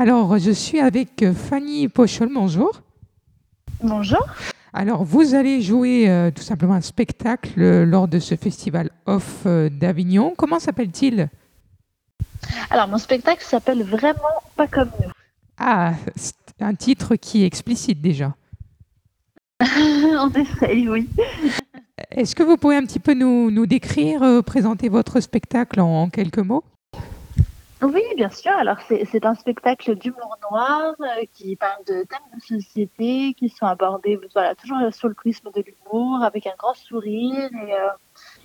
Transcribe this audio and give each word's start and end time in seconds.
Alors, 0.00 0.38
je 0.38 0.52
suis 0.52 0.78
avec 0.78 1.24
euh, 1.24 1.34
Fanny 1.34 1.88
Pochol. 1.88 2.30
Bonjour. 2.32 2.70
Bonjour. 3.82 4.24
Alors, 4.72 5.02
vous 5.02 5.34
allez 5.34 5.60
jouer 5.60 6.08
euh, 6.08 6.30
tout 6.30 6.44
simplement 6.44 6.74
un 6.74 6.80
spectacle 6.80 7.60
euh, 7.60 7.84
lors 7.84 8.06
de 8.06 8.20
ce 8.20 8.36
festival 8.36 8.90
Off 9.06 9.42
euh, 9.46 9.68
d'Avignon. 9.68 10.34
Comment 10.38 10.60
s'appelle-t-il? 10.60 11.28
Alors, 12.70 12.86
mon 12.86 12.98
spectacle 12.98 13.42
s'appelle 13.42 13.82
Vraiment 13.82 14.40
pas 14.54 14.68
comme 14.68 14.90
nous. 15.02 15.10
Ah, 15.58 15.94
c'est 16.14 16.34
un 16.60 16.74
titre 16.76 17.16
qui 17.16 17.42
est 17.42 17.46
explicite 17.46 18.00
déjà. 18.00 18.36
On 19.60 20.30
essaye, 20.30 20.88
oui. 20.88 21.08
Est-ce 22.12 22.36
que 22.36 22.44
vous 22.44 22.56
pouvez 22.56 22.76
un 22.76 22.84
petit 22.84 23.00
peu 23.00 23.14
nous, 23.14 23.50
nous 23.50 23.66
décrire, 23.66 24.44
présenter 24.46 24.88
votre 24.88 25.18
spectacle 25.18 25.80
en, 25.80 26.02
en 26.02 26.08
quelques 26.08 26.38
mots? 26.38 26.62
Oui, 27.80 28.02
bien 28.16 28.30
sûr. 28.30 28.52
Alors, 28.52 28.78
c'est 28.88 29.24
un 29.24 29.34
spectacle 29.34 29.94
d'humour 29.94 30.36
noir 30.50 30.94
euh, 31.00 31.24
qui 31.32 31.54
parle 31.54 31.84
de 31.86 32.02
thèmes 32.04 32.18
de 32.34 32.40
société 32.40 33.34
qui 33.34 33.48
sont 33.48 33.66
abordés 33.66 34.18
voilà, 34.34 34.54
toujours 34.56 34.78
sur 34.92 35.08
le 35.08 35.14
prisme 35.14 35.48
de 35.54 35.62
l'humour, 35.62 36.22
avec 36.24 36.46
un 36.46 36.54
grand 36.58 36.74
sourire. 36.74 37.48
Et, 37.66 37.72
euh, 37.74 37.88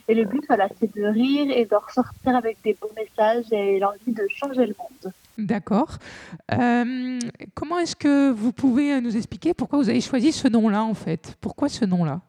et 0.08 0.14
le 0.14 0.26
but, 0.26 0.44
voilà, 0.48 0.68
c'est 0.80 0.96
de 0.96 1.04
rire 1.06 1.48
et 1.50 1.66
de 1.66 1.76
ressortir 1.76 2.36
avec 2.36 2.58
des 2.64 2.78
beaux 2.80 2.92
messages 2.96 3.46
et 3.52 3.80
l'envie 3.80 4.14
de 4.14 4.28
changer 4.30 4.68
le 4.68 4.76
monde. 4.78 5.14
D'accord. 5.38 5.98
Euh, 6.52 7.20
comment 7.56 7.80
est-ce 7.80 7.96
que 7.96 8.30
vous 8.30 8.52
pouvez 8.52 9.02
nous 9.02 9.18
expliquer 9.18 9.56
pourquoi 9.56 9.80
vous 9.80 9.90
avez 9.90 10.02
choisi 10.02 10.32
ce 10.32 10.48
nom-là 10.48 10.84
en 10.84 10.94
fait? 10.94 11.36
Pourquoi 11.42 11.70
ce 11.70 11.86
nom-là? 11.86 12.22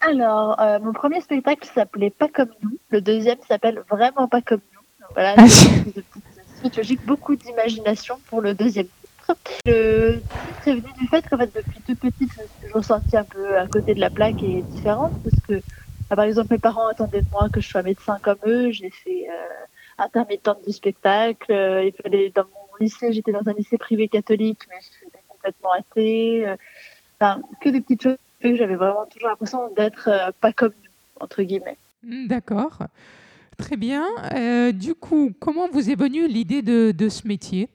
Alors, 0.00 0.60
euh, 0.60 0.78
mon 0.80 0.92
premier 0.92 1.20
spectacle 1.22 1.68
s'appelait 1.74 2.10
Pas 2.10 2.28
comme 2.28 2.50
nous. 2.62 2.78
Le 2.90 3.00
deuxième 3.00 3.38
s'appelle 3.48 3.82
Vraiment 3.90 4.28
pas 4.28 4.42
comme 4.42 4.60
voilà, 5.14 5.34
Ah, 5.38 5.44
beaucoup 7.06 7.36
d'imagination 7.36 8.18
pour 8.28 8.40
le 8.40 8.54
deuxième 8.54 8.86
titre. 8.86 9.36
Le 9.66 10.20
titre 10.20 10.68
est 10.68 10.74
venu 10.74 10.92
du 10.98 11.06
fait 11.08 11.28
qu'en 11.28 11.38
fait, 11.38 11.50
depuis 11.54 11.80
toute 11.86 11.98
petite, 12.00 12.30
je 12.36 12.42
me 12.42 12.46
suis 12.46 12.66
toujours 12.66 12.84
sentie 12.84 13.16
un 13.16 13.24
peu 13.24 13.56
à 13.56 13.66
côté 13.66 13.94
de 13.94 14.00
la 14.00 14.10
plaque 14.10 14.42
et 14.42 14.62
différente 14.62 15.12
parce 15.22 15.40
que, 15.48 15.54
bah, 16.10 16.16
par 16.16 16.24
exemple, 16.24 16.48
mes 16.52 16.58
parents 16.58 16.88
attendaient 16.88 17.22
de 17.22 17.30
moi 17.32 17.48
que 17.50 17.60
je 17.60 17.68
sois 17.68 17.82
médecin 17.82 18.18
comme 18.22 18.38
eux. 18.46 18.70
J'ai 18.70 18.90
fait 18.90 19.26
euh, 19.30 19.64
intermittente 19.98 20.58
du 20.66 20.72
spectacle. 20.72 21.52
Euh, 21.52 21.84
il 21.84 21.92
fallait, 22.02 22.30
dans 22.34 22.44
mon 22.44 22.84
lycée, 22.84 23.12
j'étais 23.12 23.32
dans 23.32 23.46
un 23.48 23.52
lycée 23.52 23.78
privé 23.78 24.08
catholique, 24.08 24.60
mais 24.68 24.76
je 24.80 24.86
suis 24.98 25.06
complètement 25.28 25.72
athée. 25.72 26.46
Euh, 26.46 26.56
Enfin, 27.20 27.40
que 27.60 27.68
des 27.68 27.80
petites 27.80 28.02
choses 28.02 28.16
que 28.42 28.56
j'avais 28.56 28.74
vraiment 28.74 29.06
toujours 29.06 29.28
l'impression 29.28 29.72
d'être 29.76 30.08
euh, 30.08 30.32
pas 30.40 30.52
comme 30.52 30.72
nous, 30.82 30.90
entre 31.20 31.42
guillemets. 31.42 31.76
Hmm, 32.02 32.26
D'accord. 32.26 32.78
Très 33.58 33.76
bien. 33.76 34.04
Euh, 34.34 34.72
du 34.72 34.94
coup, 34.94 35.32
comment 35.38 35.68
vous 35.68 35.90
est 35.90 35.94
venue 35.94 36.26
l'idée 36.28 36.62
de, 36.62 36.92
de 36.92 37.08
ce 37.08 37.26
métier? 37.26 37.68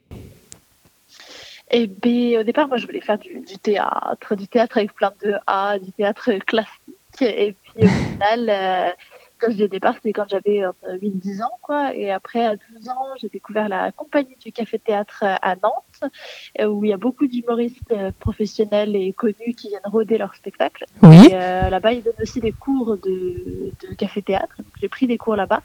Et 1.70 1.86
bien, 1.86 2.40
au 2.40 2.42
départ, 2.42 2.68
moi, 2.68 2.76
je 2.76 2.86
voulais 2.86 3.00
faire 3.00 3.18
du, 3.18 3.40
du 3.40 3.58
théâtre, 3.58 4.34
du 4.34 4.48
théâtre 4.48 4.78
avec 4.78 4.92
plein 4.92 5.12
de 5.22 5.34
A, 5.46 5.78
du 5.78 5.92
théâtre 5.92 6.32
classique. 6.44 7.22
Et 7.22 7.54
puis, 7.62 7.84
au 7.84 7.88
final, 7.88 8.50
euh, 8.50 8.90
quand 9.38 9.50
je 9.50 9.56
dis 9.56 9.64
au 9.64 9.68
départ, 9.68 9.94
c'était 9.94 10.12
quand 10.12 10.26
j'avais 10.28 10.62
euh, 10.64 10.72
8-10 11.00 11.42
ans, 11.42 11.58
quoi. 11.62 11.94
Et 11.94 12.10
après, 12.10 12.44
à 12.44 12.56
12 12.56 12.88
ans, 12.88 13.06
j'ai 13.20 13.28
découvert 13.28 13.68
la 13.68 13.92
compagnie 13.92 14.36
du 14.44 14.52
Café 14.52 14.78
Théâtre 14.78 15.22
euh, 15.24 15.34
à 15.42 15.54
Nantes, 15.56 16.12
euh, 16.60 16.66
où 16.66 16.84
il 16.84 16.90
y 16.90 16.92
a 16.92 16.96
beaucoup 16.96 17.26
d'humoristes 17.26 17.92
euh, 17.92 18.10
professionnels 18.18 18.94
et 18.96 19.12
connus 19.12 19.54
qui 19.56 19.68
viennent 19.68 19.80
rôder 19.84 20.18
leurs 20.18 20.34
spectacles. 20.34 20.86
Oui. 21.02 21.26
Et 21.30 21.34
euh, 21.34 21.70
là-bas, 21.70 21.92
ils 21.92 22.02
donnent 22.02 22.14
aussi 22.20 22.40
des 22.40 22.52
cours 22.52 22.96
de, 22.96 23.72
de 23.88 23.94
café 23.96 24.22
théâtre. 24.22 24.56
Donc, 24.58 24.69
j'ai 24.80 24.88
pris 24.88 25.06
des 25.06 25.18
cours 25.18 25.36
là-bas. 25.36 25.62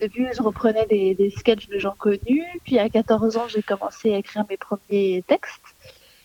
Depuis, 0.00 0.26
je 0.36 0.42
reprenais 0.42 0.86
des, 0.86 1.14
des 1.14 1.30
sketchs 1.30 1.68
de 1.68 1.78
gens 1.78 1.94
connus. 1.96 2.44
Puis, 2.64 2.78
à 2.78 2.88
14 2.88 3.36
ans, 3.36 3.48
j'ai 3.48 3.62
commencé 3.62 4.14
à 4.14 4.18
écrire 4.18 4.44
mes 4.48 4.56
premiers 4.56 5.24
textes. 5.26 5.62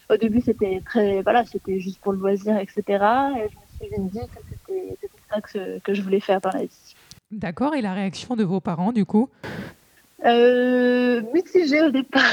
Au 0.10 0.18
début, 0.18 0.42
c'était 0.42 0.82
très, 0.86 1.22
voilà, 1.22 1.46
c'était 1.46 1.80
juste 1.80 2.00
pour 2.02 2.12
le 2.12 2.20
loisir, 2.20 2.58
etc. 2.58 2.82
Et 2.88 2.90
je 2.90 3.56
me 3.56 3.90
suis 3.90 3.90
vite 3.90 4.12
dit 4.12 4.20
que 4.20 4.42
c'était 4.68 5.08
ça 5.30 5.42
que, 5.42 5.80
que 5.80 5.94
je 5.94 6.02
voulais 6.02 6.20
faire 6.20 6.42
dans 6.42 6.52
la 6.52 6.66
vie. 6.66 6.96
D'accord. 7.32 7.76
Et 7.76 7.82
la 7.82 7.94
réaction 7.94 8.36
de 8.36 8.44
vos 8.44 8.60
parents, 8.60 8.92
du 8.92 9.06
coup? 9.06 9.30
Euh, 10.26 11.22
au 11.22 11.90
départ. 11.90 12.24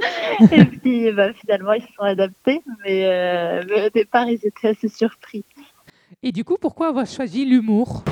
Et 0.52 0.64
puis, 0.64 1.12
bah, 1.12 1.32
finalement, 1.34 1.72
ils 1.72 1.82
se 1.82 1.92
sont 1.92 2.02
adaptés. 2.02 2.62
Mais, 2.84 3.06
euh, 3.06 3.62
mais 3.68 3.86
au 3.86 3.90
départ, 3.90 4.28
ils 4.28 4.40
étaient 4.44 4.68
assez 4.68 4.88
surpris. 4.88 5.44
Et 6.22 6.32
du 6.32 6.44
coup, 6.44 6.56
pourquoi 6.60 6.88
avoir 6.88 7.06
choisi 7.06 7.46
l'humour? 7.46 8.02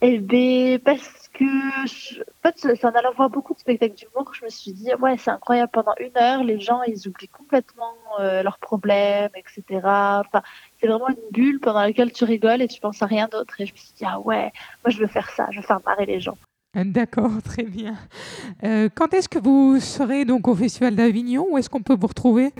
Eh 0.00 0.18
bien, 0.18 0.78
parce 0.84 1.28
que, 1.32 1.44
je... 1.86 2.20
en 2.20 2.42
fait, 2.42 2.54
c'est 2.56 2.84
en 2.84 2.90
allant 2.90 3.12
voir 3.16 3.30
beaucoup 3.30 3.54
de 3.54 3.58
spectacles 3.58 3.94
d'humour 3.94 4.32
je 4.32 4.44
me 4.44 4.50
suis 4.50 4.72
dit, 4.72 4.90
ouais, 5.00 5.16
c'est 5.18 5.30
incroyable, 5.30 5.70
pendant 5.72 5.94
une 6.00 6.16
heure, 6.16 6.42
les 6.44 6.60
gens, 6.60 6.82
ils 6.82 7.08
oublient 7.08 7.28
complètement 7.28 7.94
euh, 8.20 8.42
leurs 8.42 8.58
problèmes, 8.58 9.30
etc. 9.34 9.62
Enfin, 9.84 10.42
c'est 10.80 10.86
vraiment 10.86 11.08
une 11.08 11.30
bulle 11.32 11.60
pendant 11.60 11.80
laquelle 11.80 12.12
tu 12.12 12.24
rigoles 12.24 12.62
et 12.62 12.68
tu 12.68 12.80
penses 12.80 13.02
à 13.02 13.06
rien 13.06 13.28
d'autre. 13.30 13.60
Et 13.60 13.66
je 13.66 13.72
me 13.72 13.78
suis 13.78 13.92
dit, 13.96 14.04
ah 14.04 14.20
ouais, 14.20 14.52
moi, 14.84 14.90
je 14.90 14.98
veux 14.98 15.06
faire 15.06 15.30
ça, 15.30 15.48
je 15.50 15.60
veux 15.60 15.66
faire 15.66 15.80
marrer 15.84 16.06
les 16.06 16.20
gens. 16.20 16.38
Ah, 16.76 16.84
D'accord, 16.84 17.32
très 17.44 17.64
bien. 17.64 17.94
Euh, 18.64 18.88
quand 18.92 19.14
est-ce 19.14 19.28
que 19.28 19.38
vous 19.38 19.80
serez 19.80 20.24
donc 20.24 20.48
au 20.48 20.54
Festival 20.54 20.94
d'Avignon? 20.94 21.46
Où 21.50 21.58
est-ce 21.58 21.70
qu'on 21.70 21.82
peut 21.82 21.96
vous 21.98 22.08
retrouver? 22.08 22.52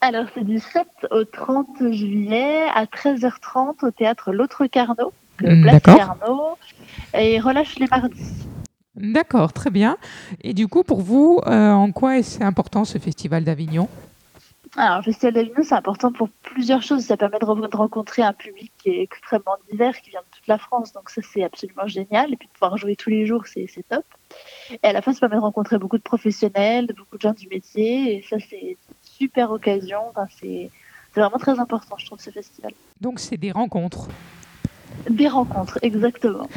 Alors, 0.00 0.24
c'est 0.34 0.44
du 0.44 0.58
7 0.58 0.86
au 1.10 1.24
30 1.24 1.66
juillet 1.92 2.62
à 2.74 2.86
13h30 2.86 3.84
au 3.84 3.90
théâtre 3.90 4.32
L'Autre 4.32 4.66
Carnot, 4.66 5.12
euh, 5.44 5.54
Mm, 5.56 5.62
Place. 5.62 5.82
Carnot, 5.82 6.56
et 7.14 7.38
relâche 7.40 7.78
les 7.78 7.86
mardis. 7.86 8.32
D'accord, 8.94 9.52
très 9.52 9.70
bien. 9.70 9.96
Et 10.42 10.54
du 10.54 10.68
coup, 10.68 10.84
pour 10.84 11.00
vous, 11.02 11.40
euh, 11.46 11.70
en 11.72 11.92
quoi 11.92 12.18
est-ce 12.18 12.42
important 12.42 12.84
ce 12.84 12.98
Festival 12.98 13.44
d'Avignon? 13.44 13.88
Alors, 14.76 14.98
le 14.98 15.02
Festival 15.02 15.34
d'Avignon, 15.34 15.62
c'est 15.62 15.74
important 15.74 16.12
pour 16.12 16.28
plusieurs 16.42 16.82
choses. 16.82 17.02
Ça 17.04 17.16
permet 17.16 17.38
de, 17.38 17.44
re- 17.44 17.70
de 17.70 17.76
rencontrer 17.76 18.22
un 18.22 18.32
public 18.32 18.72
qui 18.82 18.90
est 18.90 19.02
extrêmement 19.02 19.56
divers, 19.70 20.00
qui 20.00 20.10
vient 20.10 20.20
de 20.20 20.36
toute 20.36 20.46
la 20.46 20.58
France. 20.58 20.92
Donc, 20.92 21.10
ça, 21.10 21.20
c'est 21.22 21.42
absolument 21.42 21.86
génial. 21.86 22.32
Et 22.32 22.36
puis, 22.36 22.48
de 22.48 22.52
pouvoir 22.52 22.76
jouer 22.78 22.96
tous 22.96 23.10
les 23.10 23.26
jours, 23.26 23.44
c'est 23.46 23.66
top. 23.88 24.04
Et 24.82 24.86
à 24.86 24.92
la 24.92 25.02
fois, 25.02 25.12
ça 25.12 25.20
permet 25.20 25.36
de 25.36 25.40
rencontrer 25.40 25.78
beaucoup 25.78 25.98
de 25.98 26.02
professionnels, 26.02 26.86
de 26.86 26.92
beaucoup 26.94 27.16
de 27.16 27.22
gens 27.22 27.32
du 27.32 27.48
métier. 27.48 28.16
Et 28.18 28.22
ça, 28.22 28.36
c'est 28.38 28.76
super 29.20 29.50
occasion. 29.50 29.98
Enfin, 30.10 30.26
c'est 30.40 30.70
vraiment 31.14 31.38
très 31.38 31.58
important, 31.58 31.96
je 31.98 32.06
trouve, 32.06 32.20
ce 32.20 32.30
festival. 32.30 32.72
Donc, 33.00 33.20
c'est 33.20 33.36
des 33.36 33.52
rencontres. 33.52 34.08
Des 35.08 35.28
rencontres, 35.28 35.78
exactement. 35.82 36.48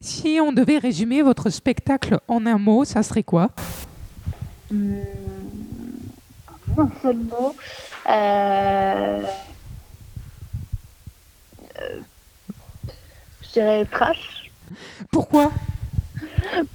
Si 0.00 0.38
on 0.40 0.52
devait 0.52 0.78
résumer 0.78 1.22
votre 1.22 1.50
spectacle 1.50 2.20
en 2.28 2.46
un 2.46 2.58
mot, 2.58 2.84
ça 2.84 3.02
serait 3.02 3.22
quoi? 3.22 3.50
Hum, 4.70 4.94
un 6.78 6.90
seul 7.02 7.16
mot. 7.16 7.54
Euh, 8.08 9.22
euh, 11.80 12.00
Je 13.42 13.52
dirais 13.52 13.84
trash. 13.86 14.50
Pourquoi? 15.10 15.50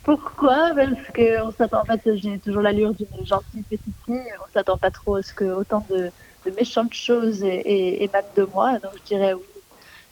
Pourquoi? 0.04 0.72
Parce 0.76 1.12
que 1.14 1.42
on 1.44 1.52
s'attend 1.52 1.82
en 1.82 1.86
fait, 1.86 2.02
j'ai 2.16 2.40
toujours 2.40 2.62
l'allure 2.62 2.94
d'une 2.94 3.26
gentille 3.26 3.64
petite 3.64 3.96
fille. 4.06 4.34
On 4.40 4.52
s'attend 4.54 4.78
pas 4.78 4.92
trop 4.92 5.16
à 5.16 5.24
ce 5.24 5.34
que 5.34 5.46
autant 5.46 5.86
de, 5.90 6.12
de 6.46 6.52
méchantes 6.56 6.94
choses 6.94 7.44
émanent 7.44 8.28
de 8.36 8.48
moi. 8.54 8.80
Donc 8.80 8.92
je 8.96 9.04
dirais 9.04 9.34
oui, 9.34 9.42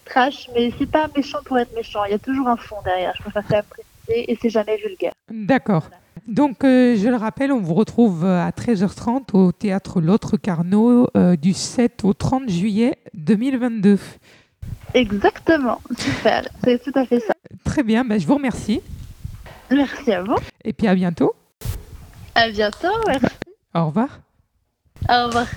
trash. 0.06 0.50
Mais 0.54 0.72
c'est 0.78 0.90
pas 0.90 1.08
méchant 1.16 1.40
pour 1.46 1.58
être 1.58 1.74
méchant. 1.76 2.04
Il 2.06 2.12
y 2.12 2.16
a 2.16 2.20
toujours 2.20 2.48
un 2.48 2.58
fond 2.58 2.78
derrière. 2.84 3.14
Je 3.18 3.24
préfère 3.24 3.44
quand 3.44 3.56
même 3.56 3.64
préciser 3.70 4.32
et 4.32 4.38
c'est 4.42 4.50
jamais 4.50 4.78
vulgaire. 4.78 5.14
D'accord. 5.30 5.90
Donc, 6.28 6.64
euh, 6.64 6.96
je 6.96 7.10
le 7.10 7.16
rappelle, 7.16 7.52
on 7.52 7.60
vous 7.60 7.74
retrouve 7.74 8.24
euh, 8.24 8.42
à 8.42 8.52
13h30 8.52 9.34
au 9.34 9.52
théâtre 9.52 10.00
L'Autre 10.00 10.38
Carnot 10.38 11.08
euh, 11.18 11.36
du 11.36 11.54
7 11.54 12.06
au 12.06 12.14
30 12.14 12.50
juillet 12.50 12.98
2022. 13.14 14.00
Exactement. 14.94 15.82
Super. 15.98 16.48
C'est 16.64 16.82
tout 16.82 16.98
à 16.98 17.06
fait 17.06 17.20
ça. 17.20 17.34
Très 17.66 17.84
bien, 17.84 18.06
ben, 18.06 18.20
je 18.20 18.26
vous 18.26 18.36
remercie. 18.36 18.82
Merci 19.72 20.12
à 20.12 20.24
vous. 20.24 20.36
Et 20.64 20.74
puis 20.74 20.88
à 20.88 20.96
bientôt. 20.96 21.34
À 22.36 22.50
bientôt. 22.50 22.88
Merci. 23.08 23.26
Au 23.76 23.88
revoir. 23.88 24.20
Au 25.10 25.26
revoir. 25.28 25.48